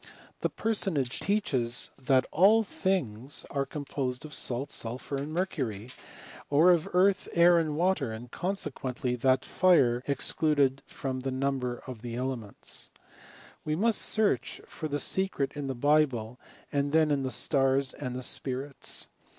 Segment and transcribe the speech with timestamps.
[0.39, 2.31] This personage teaches that 170.
[2.31, 3.19] HISTORY OF CHEMISTRY.
[3.21, 5.89] all things are composed of salt, sulphur, and mercury,
[6.49, 11.83] or of earth, air, and water; and consequently that fire is excluded from the number
[11.85, 12.89] of the elements.
[13.63, 16.39] We must search for the secret in the Bible,
[16.71, 19.07] and then in the stars and the spirits.